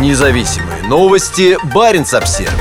Независимые 0.00 0.82
новости. 0.88 1.56
Барин 1.72 2.02
обсерва 2.02 2.52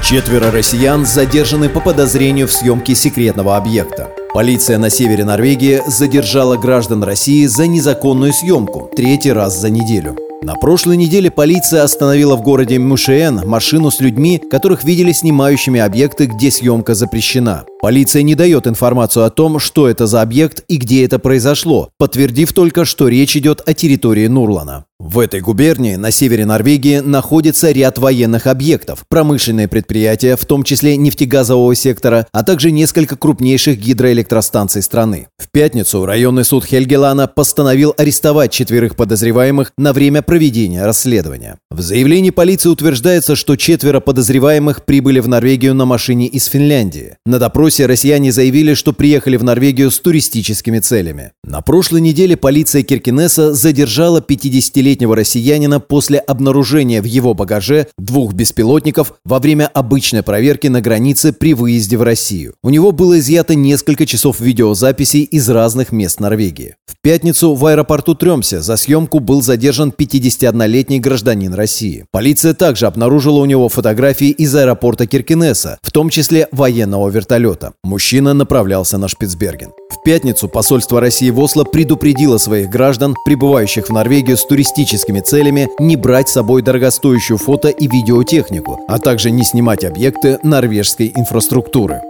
Четверо 0.00 0.52
россиян 0.52 1.04
задержаны 1.04 1.68
по 1.68 1.80
подозрению 1.80 2.46
в 2.46 2.52
съемке 2.52 2.94
секретного 2.94 3.56
объекта. 3.56 4.10
Полиция 4.32 4.78
на 4.78 4.90
севере 4.90 5.24
Норвегии 5.24 5.82
задержала 5.88 6.56
граждан 6.56 7.02
России 7.02 7.46
за 7.46 7.66
незаконную 7.66 8.32
съемку 8.32 8.88
третий 8.94 9.32
раз 9.32 9.60
за 9.60 9.70
неделю. 9.70 10.16
На 10.42 10.54
прошлой 10.54 10.96
неделе 10.96 11.30
полиция 11.30 11.82
остановила 11.82 12.36
в 12.36 12.42
городе 12.42 12.78
Мушиэн 12.78 13.42
машину 13.44 13.90
с 13.90 14.00
людьми, 14.00 14.40
которых 14.50 14.84
видели 14.84 15.10
снимающими 15.12 15.80
объекты, 15.80 16.26
где 16.26 16.52
съемка 16.52 16.94
запрещена. 16.94 17.64
Полиция 17.80 18.22
не 18.22 18.34
дает 18.34 18.66
информацию 18.66 19.24
о 19.24 19.30
том, 19.30 19.58
что 19.58 19.88
это 19.88 20.06
за 20.06 20.20
объект 20.20 20.62
и 20.68 20.76
где 20.76 21.02
это 21.02 21.18
произошло, 21.18 21.88
подтвердив 21.96 22.52
только, 22.52 22.84
что 22.84 23.08
речь 23.08 23.36
идет 23.36 23.62
о 23.66 23.72
территории 23.72 24.26
Нурлана. 24.26 24.84
В 24.98 25.18
этой 25.18 25.40
губернии 25.40 25.96
на 25.96 26.10
севере 26.10 26.44
Норвегии 26.44 26.98
находится 26.98 27.70
ряд 27.70 27.96
военных 27.96 28.46
объектов, 28.46 29.06
промышленные 29.08 29.66
предприятия, 29.66 30.36
в 30.36 30.44
том 30.44 30.62
числе 30.62 30.98
нефтегазового 30.98 31.74
сектора, 31.74 32.26
а 32.32 32.44
также 32.44 32.70
несколько 32.70 33.16
крупнейших 33.16 33.78
гидроэлектростанций 33.78 34.82
страны. 34.82 35.28
В 35.38 35.50
пятницу 35.50 36.04
районный 36.04 36.44
суд 36.44 36.66
Хельгелана 36.66 37.28
постановил 37.28 37.94
арестовать 37.96 38.52
четверых 38.52 38.94
подозреваемых 38.94 39.72
на 39.78 39.94
время 39.94 40.20
проведения 40.20 40.84
расследования. 40.84 41.56
В 41.70 41.80
заявлении 41.80 42.28
полиции 42.28 42.68
утверждается, 42.68 43.36
что 43.36 43.56
четверо 43.56 44.00
подозреваемых 44.00 44.84
прибыли 44.84 45.20
в 45.20 45.28
Норвегию 45.28 45.74
на 45.74 45.86
машине 45.86 46.26
из 46.26 46.44
Финляндии. 46.44 47.16
На 47.24 47.38
допросе 47.38 47.69
россияне 47.78 48.32
заявили, 48.32 48.74
что 48.74 48.92
приехали 48.92 49.36
в 49.36 49.44
Норвегию 49.44 49.90
с 49.90 49.98
туристическими 50.00 50.78
целями. 50.80 51.32
На 51.44 51.60
прошлой 51.60 52.00
неделе 52.00 52.36
полиция 52.36 52.82
Киркинесса 52.82 53.54
задержала 53.54 54.20
50-летнего 54.20 54.80
30-летнего 54.80 55.16
россиянина 55.16 55.80
после 55.80 56.18
обнаружения 56.18 57.02
в 57.02 57.04
его 57.04 57.34
багаже 57.34 57.88
двух 57.98 58.32
беспилотников 58.32 59.14
во 59.24 59.38
время 59.38 59.66
обычной 59.72 60.22
проверки 60.22 60.68
на 60.68 60.80
границе 60.80 61.32
при 61.32 61.54
выезде 61.54 61.96
в 61.96 62.02
Россию. 62.02 62.54
У 62.62 62.70
него 62.70 62.92
было 62.92 63.18
изъято 63.18 63.54
несколько 63.54 64.06
часов 64.06 64.40
видеозаписей 64.40 65.22
из 65.22 65.48
разных 65.48 65.92
мест 65.92 66.20
Норвегии. 66.20 66.74
В 66.86 67.00
пятницу 67.02 67.54
в 67.54 67.66
аэропорту 67.66 68.14
Тремсе 68.14 68.60
за 68.60 68.76
съемку 68.76 69.20
был 69.20 69.42
задержан 69.42 69.92
51-летний 69.96 71.00
гражданин 71.00 71.54
России. 71.54 72.04
Полиция 72.10 72.54
также 72.54 72.86
обнаружила 72.86 73.38
у 73.40 73.46
него 73.46 73.68
фотографии 73.68 74.30
из 74.30 74.54
аэропорта 74.54 75.06
Киркинесса, 75.06 75.78
в 75.82 75.90
том 75.90 76.10
числе 76.10 76.48
военного 76.52 77.08
вертолета. 77.08 77.59
Мужчина 77.84 78.34
направлялся 78.34 78.98
на 78.98 79.08
Шпицберген. 79.08 79.72
В 79.90 80.02
пятницу 80.02 80.48
посольство 80.48 81.00
России 81.00 81.30
в 81.30 81.38
Осло 81.38 81.64
предупредило 81.64 82.38
своих 82.38 82.70
граждан, 82.70 83.14
прибывающих 83.24 83.86
в 83.88 83.92
Норвегию 83.92 84.36
с 84.36 84.46
туристическими 84.46 85.20
целями, 85.20 85.68
не 85.78 85.96
брать 85.96 86.28
с 86.28 86.32
собой 86.32 86.62
дорогостоящую 86.62 87.38
фото 87.38 87.68
и 87.68 87.86
видеотехнику, 87.86 88.80
а 88.88 88.98
также 88.98 89.30
не 89.30 89.44
снимать 89.44 89.84
объекты 89.84 90.38
норвежской 90.42 91.12
инфраструктуры. 91.14 92.00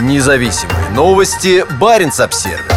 Независимые 0.00 0.90
новости. 0.94 1.64
Барин 1.80 2.12
обсервис 2.18 2.67